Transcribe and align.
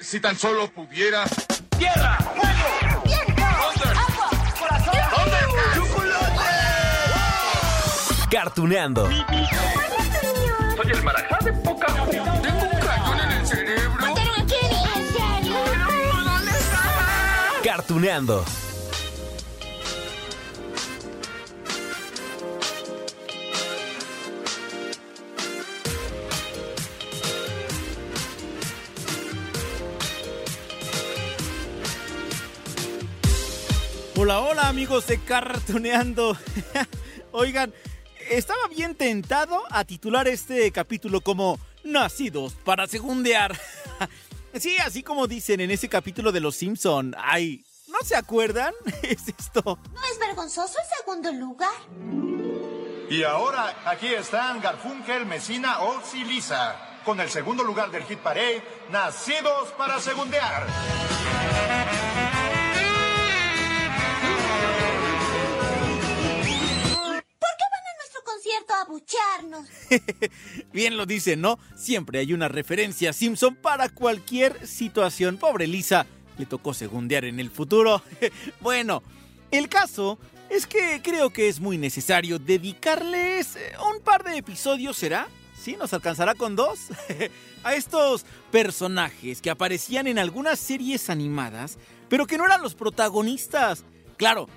Si 0.00 0.18
tan 0.18 0.36
solo 0.36 0.68
pudiera. 0.70 1.24
¡Tierra! 1.78 2.16
¡Fuego! 2.16 3.02
¡Viento! 3.04 3.42
¡Agua! 3.44 4.30
¡Corazón! 4.58 4.94
¡Chocolate! 5.74 6.40
Cartuneando. 8.30 9.06
Soy 9.06 10.90
el 10.90 11.02
marajá 11.02 11.38
de 11.44 11.52
poca 11.52 11.86
Tengo 11.86 12.32
un 12.32 12.80
cañón 12.80 13.20
en 13.20 13.30
el 13.32 13.46
cerebro. 13.46 14.06
¿En 14.06 14.16
serio? 14.16 15.58
¿Dónde 16.24 16.50
está? 16.50 17.62
Cartuneando. 17.62 18.44
Hola, 34.22 34.40
hola 34.40 34.68
amigos 34.68 35.06
de 35.06 35.18
Cartoneando. 35.18 36.36
Oigan, 37.32 37.72
estaba 38.28 38.68
bien 38.68 38.94
tentado 38.94 39.62
a 39.70 39.86
titular 39.86 40.28
este 40.28 40.70
capítulo 40.72 41.22
como 41.22 41.58
Nacidos 41.84 42.52
para 42.52 42.86
segundear. 42.86 43.58
sí, 44.60 44.76
así 44.76 45.02
como 45.02 45.26
dicen 45.26 45.62
en 45.62 45.70
ese 45.70 45.88
capítulo 45.88 46.32
de 46.32 46.40
Los 46.40 46.56
Simpson. 46.56 47.16
Ay, 47.16 47.64
¿no 47.88 47.96
se 48.04 48.14
acuerdan? 48.14 48.74
Es 49.02 49.26
esto. 49.26 49.78
¿No 49.90 50.04
es 50.12 50.18
vergonzoso 50.18 50.74
el 50.78 50.98
segundo 50.98 51.32
lugar? 51.32 51.72
Y 53.08 53.22
ahora 53.22 53.84
aquí 53.86 54.08
están 54.08 54.60
Garfunkel, 54.60 55.24
Mesina, 55.24 55.80
Oz 55.80 56.14
y 56.14 56.24
Lisa, 56.24 57.00
con 57.06 57.20
el 57.20 57.30
segundo 57.30 57.64
lugar 57.64 57.90
del 57.90 58.04
Hit 58.04 58.18
Parade, 58.18 58.62
Nacidos 58.90 59.70
para 59.78 59.98
Segundear. 59.98 60.66
Concierto 68.86 69.50
a 69.50 69.64
bucharnos? 69.64 69.66
Bien 70.72 70.96
lo 70.96 71.06
dicen, 71.06 71.40
¿no? 71.40 71.58
Siempre 71.76 72.18
hay 72.20 72.32
una 72.32 72.48
referencia 72.48 73.10
a 73.10 73.12
Simpson 73.12 73.56
para 73.56 73.88
cualquier 73.88 74.66
situación. 74.66 75.36
Pobre 75.36 75.66
Lisa, 75.66 76.06
le 76.38 76.46
tocó 76.46 76.74
segundear 76.74 77.24
en 77.24 77.40
el 77.40 77.50
futuro. 77.50 78.02
bueno, 78.60 79.02
el 79.50 79.68
caso 79.68 80.18
es 80.48 80.66
que 80.66 81.00
creo 81.02 81.30
que 81.30 81.48
es 81.48 81.60
muy 81.60 81.78
necesario 81.78 82.38
dedicarles 82.38 83.56
eh, 83.56 83.72
un 83.94 84.02
par 84.02 84.24
de 84.24 84.36
episodios, 84.36 84.96
¿será? 84.96 85.28
¿Sí? 85.58 85.76
¿Nos 85.76 85.92
alcanzará 85.92 86.34
con 86.34 86.56
dos? 86.56 86.88
a 87.64 87.74
estos 87.74 88.24
personajes 88.50 89.42
que 89.42 89.50
aparecían 89.50 90.06
en 90.06 90.18
algunas 90.18 90.58
series 90.58 91.10
animadas, 91.10 91.78
pero 92.08 92.26
que 92.26 92.38
no 92.38 92.46
eran 92.46 92.62
los 92.62 92.74
protagonistas. 92.74 93.84
Claro, 94.16 94.48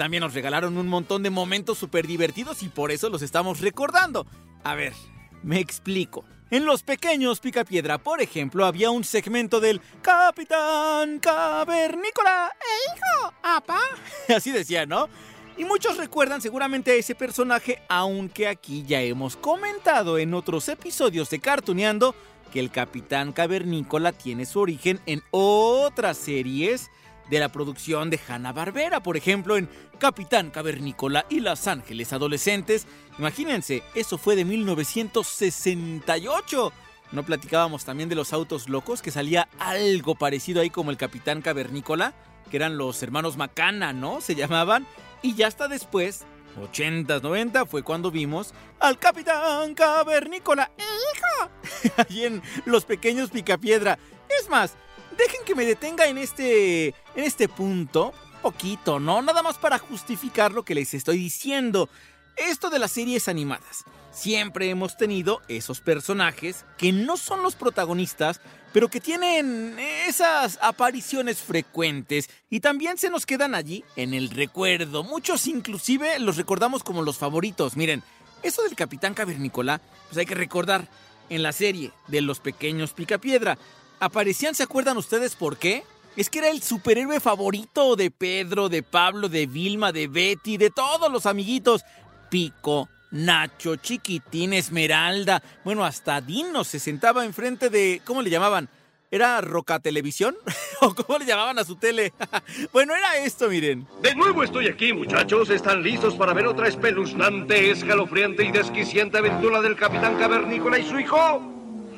también 0.00 0.22
nos 0.22 0.32
regalaron 0.32 0.78
un 0.78 0.88
montón 0.88 1.22
de 1.22 1.28
momentos 1.28 1.76
súper 1.76 2.06
divertidos 2.06 2.62
y 2.62 2.70
por 2.70 2.90
eso 2.90 3.10
los 3.10 3.20
estamos 3.20 3.60
recordando. 3.60 4.26
A 4.64 4.74
ver, 4.74 4.94
me 5.42 5.60
explico. 5.60 6.24
En 6.50 6.64
Los 6.64 6.82
Pequeños 6.82 7.38
Picapiedra, 7.38 7.98
por 7.98 8.22
ejemplo, 8.22 8.64
había 8.64 8.90
un 8.90 9.04
segmento 9.04 9.60
del 9.60 9.82
Capitán 10.00 11.18
Cavernícola. 11.18 12.50
¡Eh, 12.50 12.96
hijo! 12.96 13.34
¡Apa! 13.42 13.78
Así 14.34 14.50
decía, 14.50 14.86
¿no? 14.86 15.10
Y 15.58 15.64
muchos 15.64 15.98
recuerdan 15.98 16.40
seguramente 16.40 16.92
a 16.92 16.94
ese 16.94 17.14
personaje, 17.14 17.82
aunque 17.90 18.48
aquí 18.48 18.84
ya 18.86 19.02
hemos 19.02 19.36
comentado 19.36 20.16
en 20.16 20.32
otros 20.32 20.70
episodios 20.70 21.28
de 21.28 21.40
Cartuneando 21.40 22.14
que 22.50 22.60
el 22.60 22.70
Capitán 22.70 23.32
Cavernícola 23.32 24.12
tiene 24.12 24.46
su 24.46 24.60
origen 24.60 24.98
en 25.04 25.20
otras 25.30 26.16
series 26.16 26.90
de 27.30 27.38
la 27.38 27.48
producción 27.48 28.10
de 28.10 28.20
Hanna-Barbera, 28.28 29.02
por 29.02 29.16
ejemplo, 29.16 29.56
en 29.56 29.70
Capitán 29.98 30.50
Cavernícola 30.50 31.24
y 31.30 31.40
Los 31.40 31.66
Ángeles 31.68 32.12
Adolescentes. 32.12 32.86
Imagínense, 33.18 33.82
eso 33.94 34.18
fue 34.18 34.36
de 34.36 34.44
1968. 34.44 36.72
¿No 37.12 37.24
platicábamos 37.24 37.84
también 37.84 38.08
de 38.08 38.16
los 38.16 38.32
autos 38.32 38.68
locos? 38.68 39.02
Que 39.02 39.10
salía 39.10 39.48
algo 39.58 40.14
parecido 40.16 40.60
ahí 40.60 40.70
como 40.70 40.90
el 40.90 40.96
Capitán 40.96 41.42
Cavernícola, 41.42 42.14
que 42.50 42.56
eran 42.56 42.76
los 42.76 43.02
hermanos 43.02 43.36
Macana, 43.36 43.92
¿no? 43.92 44.20
Se 44.20 44.34
llamaban. 44.34 44.86
Y 45.22 45.34
ya 45.34 45.46
hasta 45.46 45.68
después, 45.68 46.24
80s, 46.60 47.22
90, 47.22 47.66
fue 47.66 47.82
cuando 47.82 48.10
vimos 48.10 48.54
al 48.80 48.98
Capitán 48.98 49.74
Cavernícola. 49.74 50.70
¡Hijo! 50.78 51.50
Allí 51.96 52.24
en 52.24 52.42
Los 52.64 52.84
Pequeños 52.84 53.30
Picapiedra. 53.30 53.98
Es 54.40 54.48
más, 54.48 54.74
dejen 55.20 55.44
que 55.44 55.54
me 55.54 55.64
detenga 55.64 56.06
en 56.06 56.18
este, 56.18 56.88
en 56.88 57.24
este 57.24 57.48
punto, 57.48 58.12
poquito, 58.42 58.98
¿no? 58.98 59.22
Nada 59.22 59.42
más 59.42 59.58
para 59.58 59.78
justificar 59.78 60.52
lo 60.52 60.64
que 60.64 60.74
les 60.74 60.94
estoy 60.94 61.18
diciendo. 61.18 61.88
Esto 62.36 62.70
de 62.70 62.78
las 62.78 62.92
series 62.92 63.28
animadas. 63.28 63.84
Siempre 64.12 64.70
hemos 64.70 64.96
tenido 64.96 65.40
esos 65.48 65.80
personajes 65.80 66.64
que 66.78 66.92
no 66.92 67.16
son 67.16 67.42
los 67.42 67.54
protagonistas, 67.54 68.40
pero 68.72 68.88
que 68.88 69.00
tienen 69.00 69.76
esas 70.06 70.58
apariciones 70.62 71.38
frecuentes 71.38 72.28
y 72.48 72.60
también 72.60 72.98
se 72.98 73.10
nos 73.10 73.26
quedan 73.26 73.54
allí 73.54 73.84
en 73.96 74.14
el 74.14 74.30
recuerdo. 74.30 75.04
Muchos 75.04 75.46
inclusive 75.46 76.18
los 76.18 76.36
recordamos 76.36 76.82
como 76.82 77.02
los 77.02 77.18
favoritos. 77.18 77.76
Miren, 77.76 78.02
eso 78.42 78.62
del 78.62 78.74
Capitán 78.74 79.14
Cavernícola, 79.14 79.80
pues 80.08 80.18
hay 80.18 80.26
que 80.26 80.34
recordar 80.34 80.88
en 81.28 81.42
la 81.42 81.52
serie 81.52 81.92
de 82.08 82.20
Los 82.20 82.40
Pequeños 82.40 82.92
Picapiedra. 82.92 83.58
Aparecían, 84.00 84.54
¿se 84.54 84.62
acuerdan 84.62 84.96
ustedes 84.96 85.36
por 85.36 85.58
qué? 85.58 85.84
Es 86.16 86.30
que 86.30 86.38
era 86.38 86.48
el 86.48 86.62
superhéroe 86.62 87.20
favorito 87.20 87.96
de 87.96 88.10
Pedro, 88.10 88.70
de 88.70 88.82
Pablo, 88.82 89.28
de 89.28 89.46
Vilma, 89.46 89.92
de 89.92 90.08
Betty, 90.08 90.56
de 90.56 90.70
todos 90.70 91.12
los 91.12 91.26
amiguitos. 91.26 91.82
Pico, 92.30 92.88
Nacho, 93.10 93.76
Chiquitín, 93.76 94.54
Esmeralda. 94.54 95.42
Bueno, 95.64 95.84
hasta 95.84 96.22
Dino 96.22 96.64
se 96.64 96.78
sentaba 96.78 97.26
enfrente 97.26 97.68
de. 97.68 98.00
¿Cómo 98.06 98.22
le 98.22 98.30
llamaban? 98.30 98.70
¿Era 99.10 99.40
Roca 99.42 99.80
Televisión? 99.80 100.34
¿O 100.80 100.94
cómo 100.94 101.18
le 101.18 101.26
llamaban 101.26 101.58
a 101.58 101.64
su 101.64 101.76
tele? 101.76 102.14
bueno, 102.72 102.94
era 102.96 103.18
esto, 103.18 103.50
miren. 103.50 103.86
De 104.00 104.14
nuevo 104.14 104.42
estoy 104.42 104.68
aquí, 104.68 104.94
muchachos. 104.94 105.50
¿Están 105.50 105.82
listos 105.82 106.14
para 106.14 106.32
ver 106.32 106.46
otra 106.46 106.68
espeluznante, 106.68 107.70
escalofriante 107.70 108.44
y 108.44 108.50
desquiciante 108.50 109.18
aventura 109.18 109.60
del 109.60 109.76
Capitán 109.76 110.16
Cavernícola 110.18 110.78
y 110.78 110.88
su 110.88 110.98
hijo? 110.98 111.16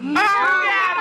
¡Ponga! 0.00 0.91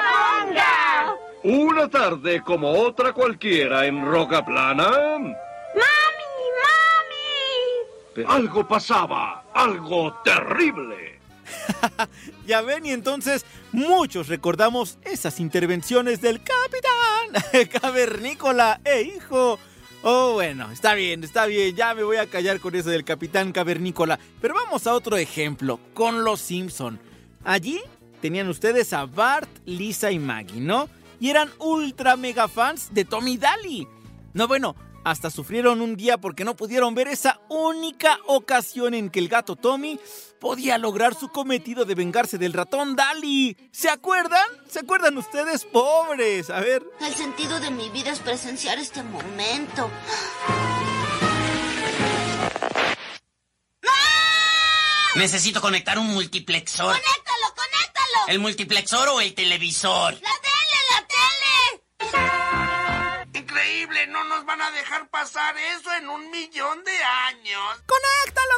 Una 1.44 1.90
tarde 1.90 2.44
como 2.44 2.70
otra 2.70 3.14
cualquiera 3.14 3.88
en 3.88 4.06
Roca 4.06 4.46
Plana. 4.46 4.90
¡Mami! 4.92 5.32
¡Mami! 6.62 7.16
Pero 8.14 8.30
algo 8.30 8.68
pasaba, 8.68 9.46
algo 9.52 10.14
terrible. 10.24 11.20
ya 12.46 12.62
ven, 12.62 12.86
y 12.86 12.92
entonces 12.92 13.44
muchos 13.72 14.28
recordamos 14.28 15.00
esas 15.04 15.40
intervenciones 15.40 16.22
del 16.22 16.42
capitán 16.44 17.70
cavernícola 17.82 18.80
e 18.86 19.02
hijo. 19.02 19.58
Oh, 20.04 20.34
bueno, 20.34 20.72
está 20.72 20.94
bien, 20.94 21.24
está 21.24 21.48
bien, 21.48 21.76
ya 21.76 21.96
me 21.96 22.04
voy 22.04 22.18
a 22.18 22.28
callar 22.28 22.60
con 22.60 22.76
eso 22.76 22.92
del 22.92 23.04
capitán 23.04 23.52
cavernícola. 23.52 24.20
Pero 24.40 24.54
vamos 24.54 24.86
a 24.86 24.94
otro 24.94 25.18
ejemplo, 25.18 25.80
con 25.96 26.24
los 26.24 26.40
Simpson. 26.40 27.00
Allí 27.44 27.82
tenían 28.22 28.48
ustedes 28.48 28.94
a 28.94 29.06
Bart, 29.06 29.50
Lisa 29.66 30.12
y 30.12 30.20
Maggie, 30.20 30.62
¿no? 30.62 30.88
Y 31.22 31.30
eran 31.30 31.52
ultra 31.60 32.18
mega 32.18 32.48
fans 32.48 32.90
de 32.92 33.06
Tommy 33.06 33.38
Daly. 33.38 33.88
No, 34.34 34.48
bueno, 34.48 34.76
hasta 35.04 35.30
sufrieron 35.30 35.80
un 35.80 35.96
día 35.96 36.18
porque 36.18 36.44
no 36.44 36.56
pudieron 36.56 36.96
ver 36.96 37.08
esa 37.08 37.40
única 37.48 38.18
ocasión 38.26 38.96
en 38.96 39.12
que 39.12 39.20
el 39.20 39.28
gato 39.28 39.56
Tommy 39.56 40.00
podía 40.40 40.80
lograr 40.80 41.14
su 41.14 41.30
cometido 41.30 41.86
de 41.86 41.94
vengarse 41.94 42.40
del 42.40 42.54
ratón 42.54 42.96
Daly. 42.96 43.56
¿Se 43.72 43.92
acuerdan? 43.92 44.48
¿Se 44.68 44.80
acuerdan 44.80 45.16
ustedes, 45.16 45.64
pobres? 45.66 46.50
A 46.50 46.60
ver. 46.60 46.84
El 47.00 47.14
sentido 47.14 47.60
de 47.60 47.70
mi 47.70 47.90
vida 47.90 48.10
es 48.10 48.20
presenciar 48.20 48.80
este 48.80 49.04
momento. 49.04 49.92
Necesito 55.14 55.62
conectar 55.62 56.00
un 56.00 56.08
multiplexor. 56.08 56.96
¡Conéctalo, 56.96 57.54
conéctalo! 57.56 58.28
¿El 58.28 58.40
multiplexor 58.40 59.10
o 59.10 59.22
el 59.22 59.36
televisor? 59.36 60.14
¡La 60.14 60.31
pasar 65.10 65.56
eso 65.78 65.90
en 66.00 66.10
un 66.10 66.30
millón 66.32 66.84
de 66.84 66.92
años. 67.28 67.84
¡Conéctalo, 67.86 68.56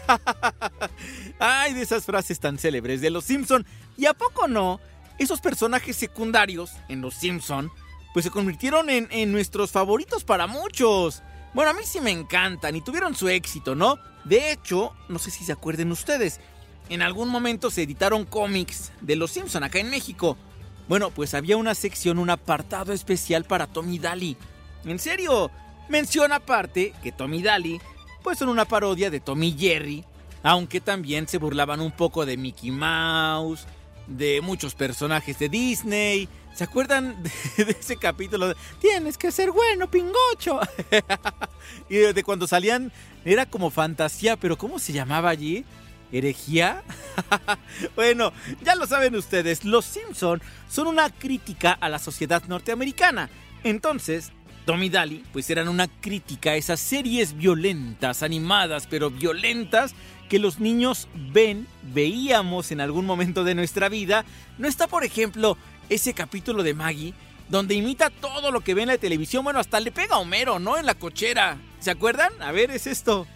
conéctalo! 0.00 0.90
Ay, 1.38 1.74
de 1.74 1.82
esas 1.82 2.04
frases 2.04 2.40
tan 2.40 2.58
célebres 2.58 3.00
de 3.00 3.10
Los 3.10 3.24
Simpson. 3.24 3.66
¿Y 3.96 4.06
a 4.06 4.14
poco 4.14 4.48
no? 4.48 4.80
Esos 5.18 5.40
personajes 5.40 5.96
secundarios 5.96 6.72
en 6.88 7.00
Los 7.00 7.14
Simpson, 7.14 7.70
pues 8.12 8.24
se 8.24 8.30
convirtieron 8.30 8.90
en, 8.90 9.08
en 9.10 9.32
nuestros 9.32 9.70
favoritos 9.70 10.24
para 10.24 10.46
muchos. 10.46 11.22
Bueno, 11.54 11.70
a 11.70 11.74
mí 11.74 11.82
sí 11.84 12.00
me 12.00 12.10
encantan 12.10 12.76
y 12.76 12.80
tuvieron 12.80 13.14
su 13.14 13.28
éxito, 13.28 13.74
¿no? 13.74 13.98
De 14.24 14.52
hecho, 14.52 14.94
no 15.08 15.18
sé 15.18 15.30
si 15.30 15.44
se 15.44 15.52
acuerden 15.52 15.90
ustedes, 15.90 16.40
en 16.88 17.02
algún 17.02 17.28
momento 17.28 17.70
se 17.70 17.82
editaron 17.82 18.24
cómics 18.24 18.92
de 19.00 19.16
Los 19.16 19.32
Simpson 19.32 19.64
acá 19.64 19.78
en 19.78 19.90
México. 19.90 20.36
Bueno, 20.88 21.10
pues 21.10 21.34
había 21.34 21.56
una 21.56 21.74
sección, 21.74 22.18
un 22.18 22.30
apartado 22.30 22.92
especial 22.92 23.44
para 23.44 23.66
Tommy 23.66 23.98
Daly. 23.98 24.36
En 24.84 24.98
serio, 24.98 25.50
menciona 25.88 26.36
aparte 26.36 26.92
que 27.02 27.12
Tommy 27.12 27.42
Daly 27.42 27.80
pues 28.22 28.38
son 28.38 28.48
una 28.48 28.64
parodia 28.64 29.10
de 29.10 29.20
Tommy 29.20 29.56
Jerry, 29.58 30.04
aunque 30.42 30.80
también 30.80 31.28
se 31.28 31.38
burlaban 31.38 31.80
un 31.80 31.92
poco 31.92 32.26
de 32.26 32.36
Mickey 32.36 32.70
Mouse, 32.70 33.66
de 34.06 34.40
muchos 34.40 34.74
personajes 34.74 35.38
de 35.38 35.48
Disney. 35.48 36.28
¿Se 36.54 36.64
acuerdan 36.64 37.22
de, 37.56 37.64
de 37.64 37.72
ese 37.72 37.96
capítulo? 37.96 38.48
de, 38.48 38.56
Tienes 38.80 39.16
que 39.16 39.30
ser 39.30 39.52
bueno, 39.52 39.90
pingocho. 39.90 40.60
y 41.88 41.96
de 41.96 42.24
cuando 42.24 42.46
salían, 42.46 42.92
era 43.24 43.46
como 43.46 43.70
fantasía, 43.70 44.36
pero 44.36 44.56
¿cómo 44.58 44.78
se 44.78 44.92
llamaba 44.92 45.30
allí? 45.30 45.64
¿Herejía? 46.10 46.82
bueno, 47.96 48.32
ya 48.62 48.74
lo 48.74 48.86
saben 48.86 49.14
ustedes, 49.14 49.64
los 49.64 49.84
Simpson 49.84 50.40
son 50.68 50.86
una 50.86 51.10
crítica 51.10 51.72
a 51.72 51.88
la 51.88 51.98
sociedad 51.98 52.42
norteamericana. 52.48 53.28
Entonces, 53.64 54.32
Tommy 54.68 54.90
Daly, 54.90 55.24
pues 55.32 55.48
eran 55.48 55.66
una 55.66 55.88
crítica 55.88 56.50
a 56.50 56.56
esas 56.56 56.78
series 56.78 57.34
violentas, 57.34 58.22
animadas, 58.22 58.86
pero 58.86 59.08
violentas, 59.08 59.94
que 60.28 60.38
los 60.38 60.60
niños 60.60 61.08
ven, 61.14 61.66
veíamos 61.94 62.70
en 62.70 62.82
algún 62.82 63.06
momento 63.06 63.44
de 63.44 63.54
nuestra 63.54 63.88
vida. 63.88 64.26
¿No 64.58 64.68
está, 64.68 64.86
por 64.86 65.04
ejemplo, 65.04 65.56
ese 65.88 66.12
capítulo 66.12 66.62
de 66.62 66.74
Maggie, 66.74 67.14
donde 67.48 67.76
imita 67.76 68.10
todo 68.10 68.50
lo 68.50 68.60
que 68.60 68.74
ve 68.74 68.82
en 68.82 68.88
la 68.88 68.98
televisión? 68.98 69.42
Bueno, 69.42 69.58
hasta 69.58 69.80
le 69.80 69.90
pega 69.90 70.16
a 70.16 70.18
Homero, 70.18 70.58
¿no? 70.58 70.76
En 70.76 70.84
la 70.84 70.92
cochera. 70.92 71.56
¿Se 71.80 71.90
acuerdan? 71.90 72.34
A 72.42 72.52
ver, 72.52 72.70
es 72.70 72.86
esto. 72.86 73.26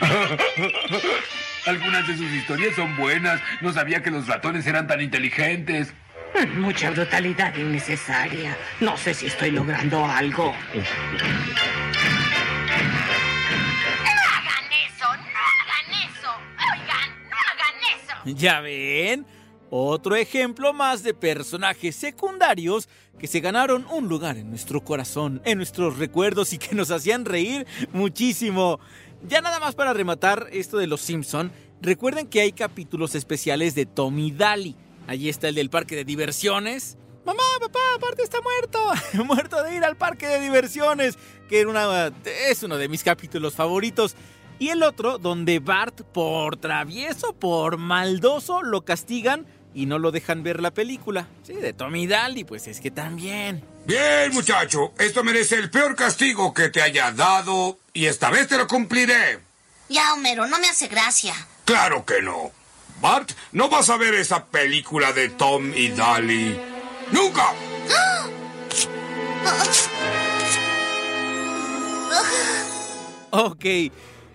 Algunas 1.66 2.08
de 2.08 2.16
sus 2.16 2.32
historias 2.32 2.74
son 2.74 2.96
buenas. 2.96 3.42
No 3.60 3.70
sabía 3.70 4.02
que 4.02 4.10
los 4.10 4.26
ratones 4.26 4.66
eran 4.66 4.86
tan 4.86 5.02
inteligentes. 5.02 5.92
Mucha 6.56 6.90
brutalidad 6.90 7.54
innecesaria. 7.56 8.56
No 8.80 8.96
sé 8.96 9.14
si 9.14 9.26
estoy 9.26 9.52
logrando 9.52 10.04
algo. 10.04 10.52
No 10.74 10.80
hagan 14.32 14.66
eso, 14.84 15.06
no 15.06 15.30
hagan 15.40 15.88
eso. 16.10 16.30
Oigan, 16.72 17.08
no 17.30 17.36
hagan 17.36 17.76
eso. 17.94 18.14
¿Ya 18.36 18.60
ven? 18.60 19.26
Otro 19.70 20.16
ejemplo 20.16 20.72
más 20.72 21.02
de 21.04 21.14
personajes 21.14 21.94
secundarios 21.96 22.88
que 23.18 23.26
se 23.28 23.40
ganaron 23.40 23.86
un 23.90 24.08
lugar 24.08 24.36
en 24.36 24.50
nuestro 24.50 24.84
corazón, 24.84 25.40
en 25.44 25.58
nuestros 25.58 25.98
recuerdos 25.98 26.52
y 26.52 26.58
que 26.58 26.74
nos 26.74 26.90
hacían 26.90 27.24
reír 27.24 27.66
muchísimo. 27.92 28.80
Ya 29.22 29.40
nada 29.40 29.60
más 29.60 29.74
para 29.74 29.92
rematar 29.92 30.48
esto 30.52 30.78
de 30.78 30.88
los 30.88 31.00
Simpson, 31.00 31.52
recuerden 31.80 32.26
que 32.26 32.40
hay 32.40 32.52
capítulos 32.52 33.14
especiales 33.14 33.74
de 33.74 33.86
Tommy 33.86 34.32
Daly. 34.32 34.76
Allí 35.06 35.28
está 35.28 35.48
el 35.48 35.54
del 35.54 35.70
parque 35.70 35.96
de 35.96 36.04
diversiones. 36.04 36.96
Mamá, 37.24 37.42
papá, 37.60 37.80
aparte 37.96 38.22
está 38.22 38.38
muerto. 38.40 38.78
muerto 39.24 39.62
de 39.62 39.76
ir 39.76 39.84
al 39.84 39.96
parque 39.96 40.26
de 40.26 40.40
diversiones, 40.40 41.16
que 41.48 41.60
era 41.60 41.70
una, 41.70 42.12
es 42.48 42.62
uno 42.62 42.76
de 42.76 42.88
mis 42.88 43.02
capítulos 43.02 43.54
favoritos. 43.54 44.14
Y 44.58 44.68
el 44.68 44.82
otro, 44.82 45.18
donde 45.18 45.58
Bart, 45.58 46.02
por 46.02 46.56
travieso, 46.56 47.32
por 47.34 47.76
maldoso, 47.76 48.62
lo 48.62 48.84
castigan 48.84 49.46
y 49.74 49.86
no 49.86 49.98
lo 49.98 50.12
dejan 50.12 50.42
ver 50.42 50.60
la 50.60 50.72
película. 50.72 51.28
Sí, 51.42 51.54
de 51.54 51.72
Tommy 51.72 52.06
Daly, 52.06 52.44
pues 52.44 52.68
es 52.68 52.80
que 52.80 52.90
también. 52.90 53.64
Bien, 53.86 54.32
muchacho. 54.32 54.92
Esto 54.98 55.24
merece 55.24 55.56
el 55.56 55.70
peor 55.70 55.96
castigo 55.96 56.54
que 56.54 56.68
te 56.68 56.80
haya 56.80 57.10
dado 57.10 57.78
y 57.92 58.06
esta 58.06 58.30
vez 58.30 58.48
te 58.48 58.56
lo 58.56 58.66
cumpliré. 58.66 59.40
Ya, 59.88 60.14
Homero, 60.14 60.46
no 60.46 60.58
me 60.58 60.68
hace 60.68 60.88
gracia. 60.88 61.34
Claro 61.64 62.04
que 62.04 62.22
no. 62.22 62.52
Bart, 63.00 63.32
no 63.52 63.68
vas 63.68 63.90
a 63.90 63.96
ver 63.96 64.14
esa 64.14 64.46
película 64.46 65.12
de 65.12 65.28
Tom 65.30 65.72
y 65.74 65.88
Daly. 65.88 66.58
¡Nunca! 67.12 67.52
Ok, 73.30 73.64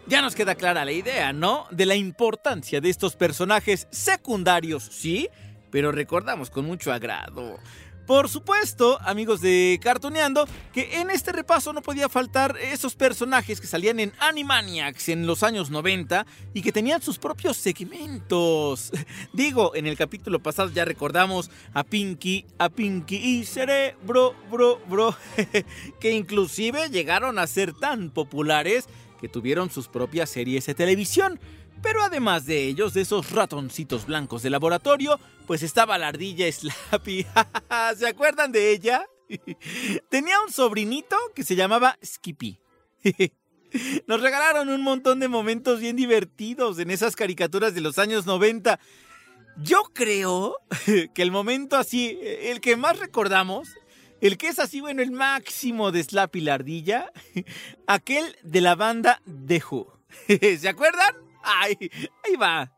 ya 0.08 0.22
nos 0.22 0.36
queda 0.36 0.56
clara 0.56 0.84
la 0.84 0.92
idea, 0.92 1.32
¿no? 1.32 1.68
De 1.72 1.86
la 1.86 1.96
importancia 1.96 2.82
de 2.82 2.90
estos 2.90 3.16
personajes 3.16 3.88
secundarios, 3.92 4.84
¿sí? 4.92 5.30
Pero 5.72 5.92
recordamos 5.92 6.50
con 6.50 6.66
mucho 6.66 6.92
agrado. 6.92 7.60
Por 8.10 8.28
supuesto, 8.28 8.98
amigos 9.04 9.40
de 9.40 9.80
Cartoneando, 9.84 10.48
que 10.74 11.00
en 11.00 11.12
este 11.12 11.32
repaso 11.32 11.74
no 11.74 11.84
podía 11.84 12.10
faltar 12.10 12.58
esos 12.58 12.96
personajes 12.96 13.62
que 13.62 13.68
salían 13.68 14.00
en 14.00 14.14
Animaniacs 14.18 15.10
en 15.10 15.28
los 15.28 15.44
años 15.44 15.70
90 15.70 16.26
y 16.56 16.64
que 16.64 16.72
tenían 16.72 17.04
sus 17.04 17.20
propios 17.20 17.58
segmentos. 17.58 18.92
Digo, 19.34 19.76
en 19.76 19.86
el 19.86 19.96
capítulo 19.96 20.40
pasado 20.40 20.72
ya 20.72 20.86
recordamos 20.86 21.52
a 21.72 21.84
Pinky, 21.84 22.48
a 22.58 22.70
Pinky 22.70 23.18
y 23.18 23.46
Cerebro, 23.46 24.34
bro, 24.50 24.82
bro, 24.90 25.16
que 26.00 26.12
inclusive 26.12 26.90
llegaron 26.90 27.38
a 27.38 27.46
ser 27.46 27.74
tan 27.74 28.10
populares 28.10 28.88
que 29.22 29.30
tuvieron 29.30 29.70
sus 29.70 29.88
propias 29.88 30.32
series 30.32 30.66
de 30.66 30.74
televisión. 30.74 31.40
Pero 31.82 32.02
además 32.04 32.46
de 32.46 32.66
ellos, 32.66 32.94
de 32.94 33.02
esos 33.02 33.32
ratoncitos 33.32 34.06
blancos 34.06 34.44
de 34.44 34.50
laboratorio, 34.50 35.20
pues 35.48 35.64
estaba 35.64 35.98
la 35.98 36.10
ardilla 36.10 36.52
Slappy. 36.52 37.26
¿Se 37.98 38.08
acuerdan 38.08 38.52
de 38.52 38.72
ella? 38.72 39.06
Tenía 40.10 40.42
un 40.46 40.52
sobrinito 40.52 41.16
que 41.34 41.44
se 41.44 41.56
llamaba 41.56 41.98
Skippy. 42.04 42.60
Nos 44.08 44.22
regalaron 44.22 44.70
un 44.70 44.82
montón 44.82 45.20
de 45.20 45.28
momentos 45.28 45.80
bien 45.80 45.96
divertidos 45.96 46.80
en 46.80 46.92
esas 46.92 47.16
caricaturas 47.16 47.74
de 47.74 47.82
los 47.82 48.00
años 48.00 48.26
90. 48.26 48.80
Yo 49.58 49.84
creo 49.94 50.56
que 51.14 51.22
el 51.22 51.32
momento 51.32 51.78
así, 51.78 52.20
el 52.24 52.62
que 52.62 52.76
más 52.78 52.98
recordamos, 52.98 53.70
el 54.22 54.38
que 54.38 54.48
es 54.48 54.60
así, 54.60 54.82
bueno, 54.82 55.02
el 55.02 55.12
máximo 55.12 55.92
de 55.92 56.04
Slappy 56.04 56.42
la 56.42 56.56
ardilla, 56.56 57.12
aquel 57.88 58.36
de 58.44 58.62
la 58.62 58.76
banda 58.76 59.22
The 59.48 59.62
Who. 59.70 59.94
¿Se 60.28 60.68
acuerdan? 60.68 61.29
¡Ay! 61.44 61.78
Ahí 62.26 62.36
va. 62.36 62.70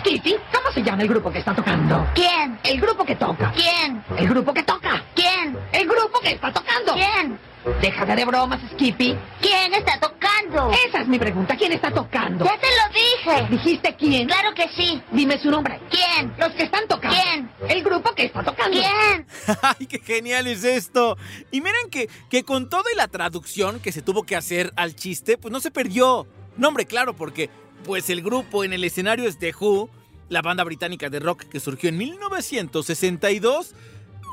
Skippy, 0.00 0.36
¿cómo 0.52 0.72
se 0.72 0.82
llama 0.82 1.02
el 1.02 1.08
grupo 1.08 1.30
que 1.30 1.38
está 1.38 1.54
tocando? 1.54 2.06
¿Quién? 2.14 2.58
El 2.64 2.80
grupo 2.80 3.04
que 3.04 3.14
toca. 3.14 3.52
¿Quién? 3.52 4.02
El 4.18 4.28
grupo 4.28 4.52
que 4.52 4.62
toca. 4.62 5.04
¿Quién? 5.14 5.56
El 5.72 5.86
grupo 5.86 6.18
que 6.20 6.30
está 6.32 6.52
tocando. 6.52 6.94
¿Quién? 6.94 7.38
Déjate 7.80 8.16
de 8.16 8.24
bromas, 8.24 8.60
Skippy. 8.72 9.16
¿Quién 9.40 9.74
está 9.74 9.98
tocando? 10.00 10.70
Esa 10.86 11.00
es 11.00 11.08
mi 11.08 11.18
pregunta. 11.18 11.56
¿Quién 11.56 11.72
está 11.72 11.90
tocando? 11.92 12.44
Ya 12.44 12.58
te 12.58 12.66
lo 12.66 12.94
dije. 12.94 13.46
¿Dijiste 13.50 13.94
quién? 13.96 14.26
Claro 14.26 14.54
que 14.54 14.68
sí. 14.68 15.02
Dime 15.12 15.38
su 15.38 15.50
nombre. 15.50 15.80
¿Quién? 15.90 16.32
Los 16.38 16.52
que 16.52 16.64
están 16.64 16.86
tocando. 16.88 17.16
¿Quién? 17.16 17.50
El 17.68 17.82
grupo 17.84 18.12
que 18.14 18.24
está 18.24 18.42
tocando. 18.42 18.76
¿Quién? 18.76 19.26
¡Ay, 19.62 19.86
qué 19.86 19.98
genial 19.98 20.46
es 20.46 20.64
esto! 20.64 21.16
Y 21.50 21.60
miren 21.60 21.90
que, 21.90 22.08
que 22.30 22.44
con 22.44 22.68
todo 22.68 22.84
y 22.92 22.96
la 22.96 23.08
traducción 23.08 23.80
que 23.80 23.92
se 23.92 24.02
tuvo 24.02 24.24
que 24.24 24.36
hacer 24.36 24.72
al 24.76 24.94
chiste, 24.96 25.36
pues 25.36 25.52
no 25.52 25.60
se 25.60 25.70
perdió. 25.70 26.26
No, 26.56 26.68
hombre, 26.68 26.86
claro, 26.86 27.14
porque 27.14 27.50
pues 27.86 28.10
el 28.10 28.20
grupo 28.20 28.64
en 28.64 28.72
el 28.72 28.82
escenario 28.82 29.28
es 29.28 29.38
The 29.38 29.54
Who, 29.58 29.88
la 30.28 30.42
banda 30.42 30.64
británica 30.64 31.08
de 31.08 31.20
rock 31.20 31.44
que 31.44 31.60
surgió 31.60 31.88
en 31.88 31.96
1962. 31.96 33.74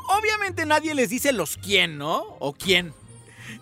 Obviamente 0.09 0.65
nadie 0.65 0.95
les 0.95 1.11
dice 1.11 1.31
los 1.31 1.57
quién, 1.57 1.99
¿no? 1.99 2.17
O 2.39 2.53
quién. 2.53 2.93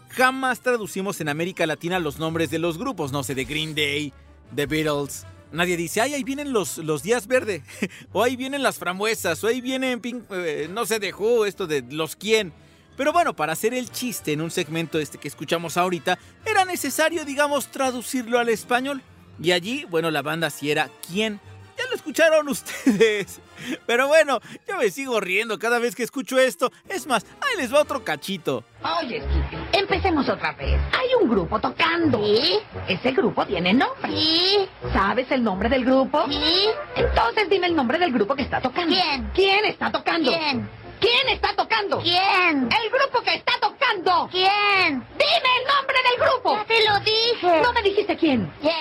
Jamás 0.10 0.62
traducimos 0.62 1.20
en 1.20 1.28
América 1.28 1.66
Latina 1.66 2.00
los 2.00 2.20
nombres 2.20 2.50
de 2.50 2.60
los 2.60 2.78
grupos, 2.78 3.12
no 3.12 3.22
sé, 3.24 3.36
de 3.36 3.44
Green 3.44 3.76
Day, 3.76 4.14
The 4.56 4.66
Beatles. 4.66 5.26
Nadie 5.52 5.76
dice, 5.76 6.00
ay, 6.00 6.14
ahí 6.14 6.24
vienen 6.24 6.54
los, 6.54 6.78
los 6.78 7.04
días 7.04 7.28
verde, 7.28 7.62
o 8.14 8.24
ahí 8.24 8.38
vienen 8.38 8.64
las 8.64 8.78
frambuesas, 8.78 9.44
o 9.44 9.48
ahí 9.48 9.60
vienen, 9.60 10.02
eh, 10.32 10.70
no 10.72 10.86
sé, 10.86 11.00
de 11.00 11.14
Who, 11.14 11.46
esto 11.46 11.68
de 11.68 11.84
los 11.90 12.16
quién. 12.16 12.54
Pero 12.96 13.12
bueno, 13.12 13.36
para 13.36 13.52
hacer 13.52 13.74
el 13.74 13.92
chiste 13.92 14.32
en 14.32 14.40
un 14.40 14.52
segmento 14.52 15.00
este 15.00 15.18
que 15.18 15.28
escuchamos 15.28 15.76
ahorita, 15.76 16.18
era 16.46 16.64
necesario, 16.64 17.26
digamos, 17.26 17.68
traducirlo 17.68 18.40
al 18.40 18.48
español. 18.48 19.02
Y 19.42 19.52
allí, 19.52 19.86
bueno, 19.86 20.12
la 20.12 20.22
banda 20.22 20.50
sí 20.50 20.70
era 20.72 20.90
quién. 21.08 21.40
Ya 21.78 21.86
lo 21.90 21.96
escucharon 21.96 22.48
ustedes. 22.50 23.40
Pero 23.86 24.08
bueno, 24.08 24.40
yo 24.68 24.78
me 24.78 24.90
sigo 24.92 25.20
riendo 25.20 25.58
cada 25.58 25.80
vez 25.80 25.96
que 25.96 26.04
escucho 26.04 26.38
esto. 26.40 26.72
Es 26.90 27.08
más, 27.08 27.26
ahí 27.42 27.58
les 27.58 27.74
va 27.74 27.82
otro 27.82 28.04
cachito. 28.04 28.64
Oye, 29.02 29.22
Skippy, 29.22 29.58
empecemos 29.80 30.28
otra 30.30 30.52
vez. 30.54 30.80
Hay 30.92 31.10
un 31.22 31.30
grupo 31.30 31.60
tocando. 31.60 32.24
¿Sí? 32.24 32.60
Ese 32.88 33.12
grupo 33.12 33.46
tiene 33.46 33.74
nombre. 33.74 34.12
¿Sí? 34.12 34.68
¿Sabes 34.94 35.30
el 35.32 35.44
nombre 35.44 35.70
del 35.70 35.86
grupo? 35.86 36.26
¿Sí? 36.30 36.68
Entonces 36.96 37.50
dime 37.50 37.68
el 37.68 37.76
nombre 37.76 37.98
del 38.00 38.12
grupo 38.12 38.36
que 38.36 38.44
está 38.44 38.62
tocando. 38.62 38.94
¿Quién? 38.96 39.32
¿Quién 39.34 39.66
está 39.66 39.92
tocando? 39.92 40.32
¿Quién? 40.32 40.70
¿Quién 41.00 41.30
está 41.30 41.56
tocando? 41.56 42.00
¿Quién? 42.00 42.70
El 42.72 42.90
grupo 42.92 43.22
que 43.24 43.34
está 43.36 43.54
tocando. 43.60 44.28
¿Quién? 44.32 45.04
Dime 45.18 45.50
el 45.60 45.68
nombre 45.68 45.98
del 46.10 46.28
grupo. 46.30 46.56
Ya 46.58 46.66
te 46.66 46.84
lo 46.88 47.00
dije. 47.00 47.62
No 47.64 47.74
me 47.74 47.82
dijiste 47.82 48.16
quién. 48.18 48.52
¿Quién? 48.62 48.81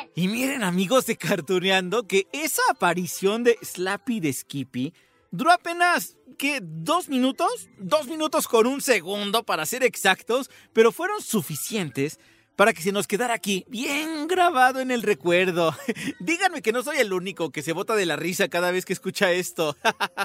Amigos 0.62 1.06
de 1.06 1.16
Cartuneando 1.16 2.06
que 2.06 2.26
esa 2.32 2.62
aparición 2.70 3.44
de 3.44 3.56
Slappy 3.62 4.20
de 4.20 4.32
Skippy 4.32 4.94
duró 5.30 5.52
apenas, 5.52 6.16
¿qué? 6.38 6.60
¿Dos 6.62 7.08
minutos? 7.08 7.68
Dos 7.78 8.06
minutos 8.06 8.46
con 8.46 8.66
un 8.66 8.80
segundo 8.80 9.42
para 9.44 9.64
ser 9.64 9.82
exactos, 9.82 10.50
pero 10.72 10.92
fueron 10.92 11.22
suficientes 11.22 12.18
para 12.56 12.74
que 12.74 12.82
se 12.82 12.92
nos 12.92 13.06
quedara 13.06 13.32
aquí 13.32 13.64
bien 13.68 14.26
grabado 14.26 14.80
en 14.80 14.90
el 14.90 15.02
recuerdo. 15.02 15.74
Díganme 16.20 16.60
que 16.60 16.72
no 16.72 16.82
soy 16.82 16.98
el 16.98 17.12
único 17.12 17.50
que 17.50 17.62
se 17.62 17.72
bota 17.72 17.96
de 17.96 18.04
la 18.04 18.16
risa 18.16 18.48
cada 18.48 18.70
vez 18.70 18.84
que 18.84 18.92
escucha 18.92 19.32
esto. 19.32 19.76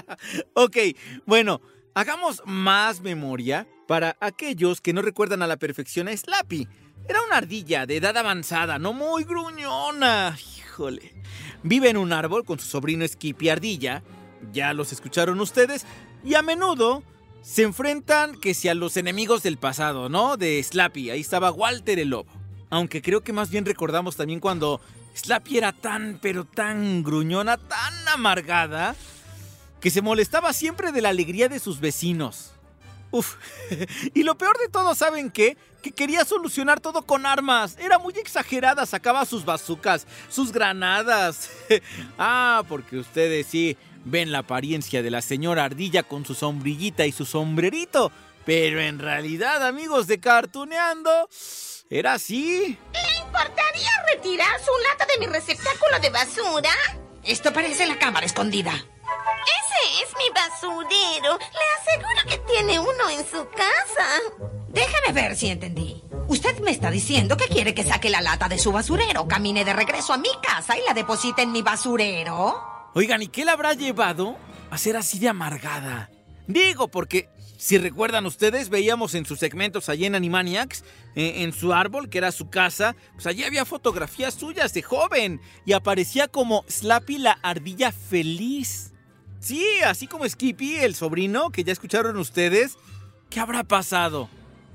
ok, 0.54 0.76
bueno, 1.24 1.62
hagamos 1.94 2.42
más 2.44 3.00
memoria 3.00 3.66
para 3.88 4.16
aquellos 4.20 4.80
que 4.82 4.92
no 4.92 5.00
recuerdan 5.00 5.40
a 5.40 5.46
la 5.46 5.56
perfección 5.56 6.08
a 6.08 6.16
Slappy. 6.16 6.68
Era 7.08 7.22
una 7.22 7.36
ardilla 7.36 7.86
de 7.86 7.96
edad 7.96 8.16
avanzada, 8.16 8.78
no 8.78 8.92
muy 8.92 9.24
gruñona. 9.24 10.36
Híjole. 10.58 11.12
Vive 11.62 11.90
en 11.90 11.96
un 11.96 12.12
árbol 12.12 12.44
con 12.44 12.58
su 12.58 12.66
sobrino 12.66 13.06
Skippy 13.06 13.48
Ardilla. 13.48 14.02
Ya 14.52 14.72
los 14.72 14.92
escucharon 14.92 15.40
ustedes. 15.40 15.86
Y 16.24 16.34
a 16.34 16.42
menudo 16.42 17.02
se 17.42 17.62
enfrentan 17.62 18.34
que 18.40 18.54
si 18.54 18.68
a 18.68 18.74
los 18.74 18.96
enemigos 18.96 19.44
del 19.44 19.56
pasado, 19.56 20.08
¿no? 20.08 20.36
De 20.36 20.60
Slappy. 20.62 21.10
Ahí 21.10 21.20
estaba 21.20 21.52
Walter 21.52 21.98
el 22.00 22.10
lobo. 22.10 22.30
Aunque 22.70 23.02
creo 23.02 23.22
que 23.22 23.32
más 23.32 23.50
bien 23.50 23.64
recordamos 23.64 24.16
también 24.16 24.40
cuando 24.40 24.80
Slappy 25.14 25.58
era 25.58 25.72
tan, 25.72 26.18
pero 26.20 26.44
tan 26.44 27.04
gruñona, 27.04 27.56
tan 27.56 28.08
amargada, 28.08 28.96
que 29.80 29.90
se 29.90 30.02
molestaba 30.02 30.52
siempre 30.52 30.90
de 30.90 31.02
la 31.02 31.10
alegría 31.10 31.48
de 31.48 31.60
sus 31.60 31.78
vecinos. 31.78 32.52
Uf. 33.10 33.36
Y 34.14 34.22
lo 34.22 34.36
peor 34.36 34.58
de 34.58 34.68
todo, 34.68 34.94
¿saben 34.94 35.30
qué? 35.30 35.56
Que 35.82 35.92
quería 35.92 36.24
solucionar 36.24 36.80
todo 36.80 37.02
con 37.02 37.26
armas. 37.26 37.76
Era 37.78 37.98
muy 37.98 38.14
exagerada, 38.14 38.86
sacaba 38.86 39.24
sus 39.24 39.44
bazucas, 39.44 40.06
sus 40.28 40.52
granadas. 40.52 41.50
ah, 42.18 42.62
porque 42.68 42.98
ustedes 42.98 43.46
sí 43.46 43.76
ven 44.04 44.32
la 44.32 44.38
apariencia 44.38 45.02
de 45.02 45.10
la 45.10 45.22
señora 45.22 45.64
ardilla 45.64 46.02
con 46.02 46.24
su 46.24 46.34
sombrillita 46.34 47.06
y 47.06 47.12
su 47.12 47.24
sombrerito. 47.24 48.12
Pero 48.44 48.80
en 48.80 49.00
realidad, 49.00 49.66
amigos 49.66 50.06
de 50.06 50.20
Cartuneando, 50.20 51.28
era 51.90 52.14
así. 52.14 52.78
¿Le 52.92 53.18
importaría 53.18 53.90
retirar 54.14 54.60
su 54.60 54.70
lata 54.88 55.06
de 55.12 55.26
mi 55.26 55.32
receptáculo 55.32 55.98
de 56.00 56.10
basura? 56.10 56.70
Esto 57.24 57.52
parece 57.52 57.86
la 57.86 57.98
cámara 57.98 58.24
escondida. 58.24 58.72
Basurero. 60.56 61.38
Le 61.38 61.92
aseguro 61.92 62.28
que 62.28 62.38
tiene 62.50 62.80
uno 62.80 63.10
en 63.10 63.26
su 63.26 63.46
casa. 63.50 64.06
Déjame 64.68 65.12
ver 65.12 65.36
si 65.36 65.48
entendí. 65.48 66.02
Usted 66.28 66.58
me 66.60 66.70
está 66.70 66.90
diciendo 66.90 67.36
que 67.36 67.46
quiere 67.46 67.74
que 67.74 67.84
saque 67.84 68.08
la 68.08 68.22
lata 68.22 68.48
de 68.48 68.58
su 68.58 68.72
basurero, 68.72 69.28
camine 69.28 69.64
de 69.64 69.74
regreso 69.74 70.14
a 70.14 70.18
mi 70.18 70.30
casa 70.42 70.78
y 70.78 70.82
la 70.86 70.94
deposite 70.94 71.42
en 71.42 71.52
mi 71.52 71.60
basurero. 71.60 72.88
Oigan, 72.94 73.22
¿y 73.22 73.28
qué 73.28 73.44
la 73.44 73.52
habrá 73.52 73.74
llevado 73.74 74.36
a 74.70 74.78
ser 74.78 74.96
así 74.96 75.18
de 75.18 75.28
amargada? 75.28 76.10
Digo, 76.46 76.88
porque 76.88 77.28
si 77.58 77.76
recuerdan 77.76 78.24
ustedes, 78.24 78.70
veíamos 78.70 79.14
en 79.14 79.26
sus 79.26 79.38
segmentos 79.38 79.90
allí 79.90 80.06
en 80.06 80.14
Animaniacs, 80.14 80.84
eh, 81.16 81.42
en 81.42 81.52
su 81.52 81.74
árbol, 81.74 82.08
que 82.08 82.18
era 82.18 82.32
su 82.32 82.48
casa, 82.48 82.96
pues 83.12 83.26
allí 83.26 83.44
había 83.44 83.66
fotografías 83.66 84.34
suyas 84.34 84.72
de 84.72 84.82
joven 84.82 85.40
y 85.66 85.74
aparecía 85.74 86.28
como 86.28 86.64
Slappy 86.66 87.18
la 87.18 87.32
ardilla 87.42 87.92
feliz. 87.92 88.94
Sí, 89.40 89.64
así 89.86 90.06
como 90.06 90.28
Skippy, 90.28 90.76
el 90.76 90.94
sobrino, 90.94 91.50
que 91.50 91.64
ya 91.64 91.72
escucharon 91.72 92.16
ustedes. 92.16 92.76
¿Qué 93.30 93.40
habrá 93.40 93.64
pasado? 93.64 94.28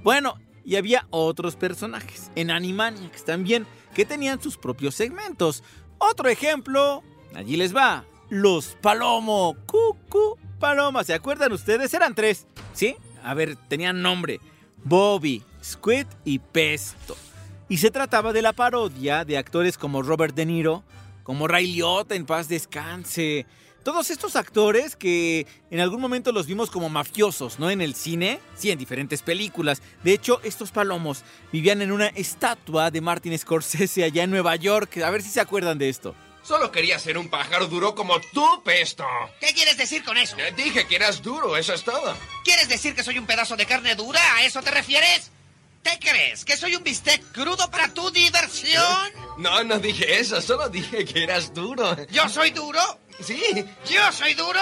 Bueno, 0.03 0.37
y 0.63 0.75
había 0.75 1.07
otros 1.09 1.55
personajes 1.55 2.31
en 2.35 2.51
Animaniacs 2.51 3.25
también 3.25 3.65
que 3.93 4.05
tenían 4.05 4.41
sus 4.41 4.57
propios 4.57 4.95
segmentos. 4.95 5.63
Otro 5.97 6.29
ejemplo, 6.29 7.03
allí 7.35 7.57
les 7.57 7.75
va. 7.75 8.05
Los 8.29 8.77
Palomo. 8.81 9.55
Cucu 9.65 10.37
Paloma. 10.59 11.03
¿Se 11.03 11.13
acuerdan 11.13 11.51
ustedes? 11.51 11.93
Eran 11.93 12.15
tres. 12.15 12.47
¿Sí? 12.73 12.95
A 13.23 13.33
ver, 13.33 13.55
tenían 13.67 14.01
nombre. 14.01 14.39
Bobby, 14.83 15.43
Squid 15.63 16.07
y 16.25 16.39
Pesto. 16.39 17.15
Y 17.69 17.77
se 17.77 17.91
trataba 17.91 18.33
de 18.33 18.41
la 18.41 18.53
parodia 18.53 19.25
de 19.25 19.37
actores 19.37 19.77
como 19.77 20.01
Robert 20.01 20.35
De 20.35 20.45
Niro, 20.45 20.83
como 21.23 21.47
Ray 21.47 21.71
Liotta 21.71 22.15
en 22.15 22.25
paz 22.25 22.47
descanse. 22.47 23.45
Todos 23.83 24.11
estos 24.11 24.35
actores 24.35 24.95
que 24.95 25.47
en 25.71 25.79
algún 25.79 25.99
momento 25.99 26.31
los 26.31 26.45
vimos 26.45 26.69
como 26.69 26.89
mafiosos, 26.89 27.57
¿no? 27.57 27.71
En 27.71 27.81
el 27.81 27.95
cine, 27.95 28.39
sí, 28.55 28.69
en 28.69 28.77
diferentes 28.77 29.23
películas. 29.23 29.81
De 30.03 30.13
hecho, 30.13 30.39
estos 30.43 30.71
palomos 30.71 31.23
vivían 31.51 31.81
en 31.81 31.91
una 31.91 32.07
estatua 32.07 32.91
de 32.91 33.01
Martin 33.01 33.37
Scorsese 33.37 34.03
allá 34.03 34.23
en 34.23 34.29
Nueva 34.29 34.55
York. 34.55 34.99
A 34.99 35.09
ver 35.09 35.23
si 35.23 35.29
se 35.29 35.41
acuerdan 35.41 35.79
de 35.79 35.89
esto. 35.89 36.13
Solo 36.43 36.71
quería 36.71 36.99
ser 36.99 37.17
un 37.17 37.29
pájaro 37.29 37.67
duro 37.67 37.95
como 37.95 38.19
tú, 38.33 38.45
Pesto. 38.63 39.05
¿Qué 39.39 39.53
quieres 39.53 39.77
decir 39.77 40.03
con 40.03 40.17
eso? 40.17 40.35
Dije 40.55 40.85
que 40.85 40.95
eras 40.95 41.23
duro, 41.23 41.57
eso 41.57 41.73
es 41.73 41.83
todo. 41.83 42.15
¿Quieres 42.43 42.69
decir 42.69 42.93
que 42.93 43.03
soy 43.03 43.17
un 43.17 43.25
pedazo 43.25 43.55
de 43.55 43.65
carne 43.65 43.95
dura? 43.95 44.19
¿A 44.35 44.43
eso 44.45 44.61
te 44.61 44.71
refieres? 44.71 45.31
¿Qué 45.83 45.97
crees? 45.99 46.45
¿Que 46.45 46.55
soy 46.55 46.75
un 46.75 46.83
bistec 46.83 47.23
crudo 47.31 47.69
para 47.71 47.87
tu 47.93 48.09
diversión? 48.11 49.11
No, 49.37 49.63
no 49.63 49.79
dije 49.79 50.19
eso, 50.19 50.39
solo 50.41 50.69
dije 50.69 51.05
que 51.05 51.23
eras 51.23 51.53
duro. 51.53 51.95
¿Yo 52.11 52.29
soy 52.29 52.51
duro? 52.51 52.79
Sí. 53.19 53.41
¿Yo 53.89 54.11
soy 54.11 54.33
duro? 54.35 54.59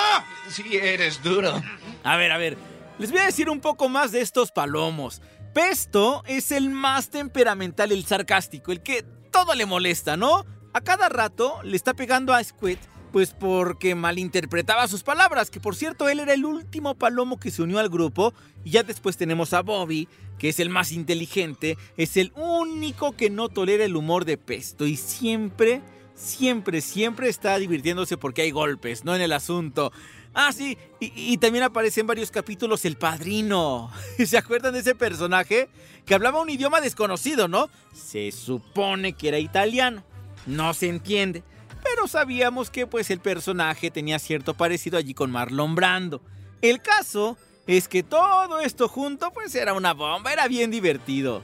Sí, 0.49 0.77
eres 0.77 1.21
duro. 1.21 1.61
A 2.03 2.17
ver, 2.17 2.31
a 2.31 2.37
ver, 2.37 2.57
les 2.97 3.11
voy 3.11 3.19
a 3.19 3.25
decir 3.25 3.49
un 3.49 3.59
poco 3.59 3.89
más 3.89 4.11
de 4.11 4.21
estos 4.21 4.51
palomos. 4.51 5.21
Pesto 5.53 6.23
es 6.27 6.51
el 6.51 6.69
más 6.69 7.09
temperamental, 7.09 7.91
el 7.91 8.05
sarcástico, 8.05 8.71
el 8.71 8.81
que 8.81 9.03
todo 9.31 9.55
le 9.55 9.65
molesta, 9.65 10.15
¿no? 10.15 10.45
A 10.73 10.81
cada 10.81 11.09
rato 11.09 11.59
le 11.63 11.75
está 11.75 11.93
pegando 11.93 12.33
a 12.33 12.43
Squid, 12.43 12.77
pues 13.11 13.31
porque 13.31 13.95
malinterpretaba 13.95 14.87
sus 14.87 15.03
palabras, 15.03 15.49
que 15.49 15.59
por 15.59 15.75
cierto 15.75 16.07
él 16.09 16.19
era 16.19 16.33
el 16.33 16.45
último 16.45 16.95
palomo 16.95 17.39
que 17.39 17.51
se 17.51 17.63
unió 17.63 17.79
al 17.79 17.89
grupo, 17.89 18.33
y 18.63 18.71
ya 18.71 18.83
después 18.83 19.17
tenemos 19.17 19.53
a 19.53 19.61
Bobby, 19.61 20.07
que 20.39 20.49
es 20.49 20.59
el 20.59 20.69
más 20.69 20.91
inteligente, 20.91 21.77
es 21.97 22.17
el 22.17 22.31
único 22.35 23.11
que 23.11 23.29
no 23.29 23.49
tolera 23.49 23.85
el 23.85 23.95
humor 23.95 24.25
de 24.25 24.37
Pesto 24.37 24.87
y 24.87 24.95
siempre, 24.95 25.81
siempre, 26.15 26.81
siempre 26.81 27.29
está 27.29 27.57
divirtiéndose 27.59 28.17
porque 28.17 28.41
hay 28.41 28.51
golpes, 28.51 29.03
no 29.03 29.15
en 29.15 29.21
el 29.21 29.33
asunto. 29.33 29.91
Ah, 30.33 30.53
sí, 30.53 30.77
y, 30.99 31.37
también 31.37 31.63
aparece 31.63 32.01
en 32.01 32.07
varios 32.07 32.31
capítulos 32.31 32.85
el 32.85 32.97
padrino. 32.97 33.91
¿Se 34.25 34.37
acuerdan 34.37 34.73
de 34.73 34.79
ese 34.79 34.95
personaje? 34.95 35.69
Que 36.05 36.13
hablaba 36.13 36.41
un 36.41 36.49
idioma 36.49 36.81
desconocido, 36.81 37.47
¿no? 37.47 37.69
Se 37.93 38.31
supone 38.31 39.13
que 39.13 39.27
era 39.27 39.39
italiano. 39.39 40.03
No 40.45 40.73
se 40.73 40.87
entiende. 40.87 41.43
Pero 41.83 42.07
sabíamos 42.07 42.69
que 42.69 42.85
pues 42.85 43.09
el 43.09 43.19
personaje 43.19 43.89
tenía 43.89 44.19
cierto 44.19 44.53
parecido 44.53 44.97
allí 44.97 45.13
con 45.13 45.31
Marlon 45.31 45.75
Brando. 45.75 46.21
El 46.61 46.81
caso 46.81 47.37
es 47.77 47.87
que 47.87 48.01
todo 48.01 48.59
esto 48.59 48.87
junto 48.87 49.31
pues 49.31 49.53
era 49.53 49.73
una 49.73 49.93
bomba, 49.93 50.33
era 50.33 50.47
bien 50.47 50.71
divertido. 50.71 51.43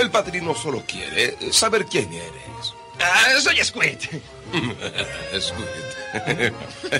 El 0.00 0.10
padrino 0.10 0.54
solo 0.54 0.82
quiere 0.86 1.36
saber 1.52 1.84
quién 1.84 2.10
eres. 2.14 2.74
Ah, 2.98 3.40
soy 3.40 3.62
Squid. 3.62 3.98
Squid. 5.38 6.52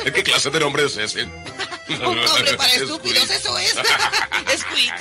¿Qué 0.14 0.22
clase 0.22 0.50
de 0.50 0.60
nombre 0.60 0.84
es 0.84 0.96
ese? 0.98 1.22
Un 1.24 1.98
nombre 2.00 2.54
para 2.56 2.72
estúpidos, 2.74 3.30
eso 3.30 3.56
es. 3.58 3.74
Squid. 4.58 4.92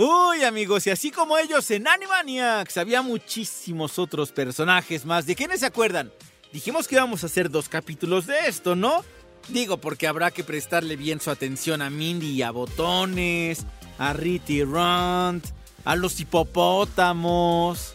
Uy 0.00 0.44
amigos, 0.44 0.86
y 0.86 0.90
así 0.90 1.10
como 1.10 1.36
ellos 1.38 1.68
en 1.72 1.88
Animaniacs 1.88 2.76
había 2.76 3.02
muchísimos 3.02 3.98
otros 3.98 4.30
personajes 4.30 5.04
más. 5.04 5.26
¿De 5.26 5.34
quiénes 5.34 5.58
se 5.58 5.66
acuerdan? 5.66 6.12
Dijimos 6.52 6.86
que 6.86 6.94
íbamos 6.94 7.24
a 7.24 7.26
hacer 7.26 7.50
dos 7.50 7.68
capítulos 7.68 8.24
de 8.28 8.46
esto, 8.46 8.76
¿no? 8.76 9.04
Digo, 9.48 9.78
porque 9.78 10.06
habrá 10.06 10.30
que 10.30 10.44
prestarle 10.44 10.94
bien 10.94 11.20
su 11.20 11.32
atención 11.32 11.82
a 11.82 11.90
Mindy 11.90 12.28
y 12.28 12.42
a 12.42 12.52
Botones, 12.52 13.66
a 13.98 14.12
Ritty 14.12 14.62
Runt, 14.62 15.44
a 15.84 15.96
los 15.96 16.20
hipopótamos, 16.20 17.94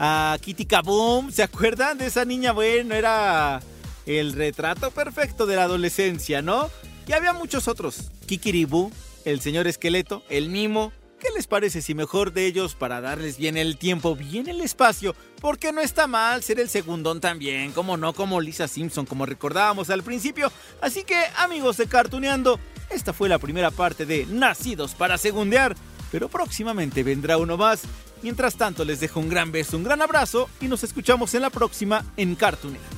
a 0.00 0.36
Kitty 0.40 0.66
Kaboom. 0.66 1.30
¿Se 1.30 1.44
acuerdan 1.44 1.98
de 1.98 2.06
esa 2.06 2.24
niña? 2.24 2.50
Bueno, 2.50 2.92
era 2.92 3.62
el 4.04 4.32
retrato 4.32 4.90
perfecto 4.90 5.46
de 5.46 5.54
la 5.54 5.62
adolescencia, 5.62 6.42
¿no? 6.42 6.68
Y 7.06 7.12
había 7.12 7.32
muchos 7.32 7.68
otros. 7.68 8.10
Kikiribu, 8.26 8.90
el 9.24 9.40
señor 9.40 9.68
esqueleto, 9.68 10.24
el 10.28 10.48
mimo. 10.48 10.92
¿Qué 11.20 11.28
les 11.34 11.46
parece 11.46 11.80
si 11.80 11.94
mejor 11.94 12.32
de 12.32 12.46
ellos 12.46 12.74
para 12.74 13.00
darles 13.00 13.38
bien 13.38 13.56
el 13.56 13.78
tiempo, 13.78 14.14
bien 14.14 14.48
el 14.48 14.60
espacio? 14.60 15.14
Porque 15.40 15.72
no 15.72 15.80
está 15.80 16.06
mal 16.06 16.42
ser 16.42 16.60
el 16.60 16.68
segundón 16.68 17.20
también, 17.20 17.72
como 17.72 17.96
no 17.96 18.12
como 18.12 18.40
Lisa 18.40 18.68
Simpson, 18.68 19.06
como 19.06 19.26
recordábamos 19.26 19.88
al 19.90 20.02
principio. 20.02 20.52
Así 20.80 21.04
que, 21.04 21.16
amigos 21.38 21.78
de 21.78 21.86
Cartuneando, 21.86 22.60
esta 22.90 23.12
fue 23.12 23.28
la 23.28 23.38
primera 23.38 23.70
parte 23.70 24.04
de 24.04 24.26
Nacidos 24.26 24.94
para 24.94 25.18
Segundear. 25.18 25.74
Pero 26.12 26.28
próximamente 26.28 27.02
vendrá 27.02 27.36
uno 27.36 27.56
más 27.56 27.82
Mientras 28.22 28.56
tanto, 28.56 28.84
les 28.84 29.00
dejo 29.00 29.20
un 29.20 29.28
gran 29.28 29.52
beso, 29.52 29.76
un 29.76 29.84
gran 29.84 30.02
abrazo 30.02 30.48
y 30.60 30.68
nos 30.68 30.82
escuchamos 30.84 31.34
en 31.34 31.42
la 31.42 31.50
próxima 31.50 32.04
en 32.16 32.34
Cartooner. 32.34 32.95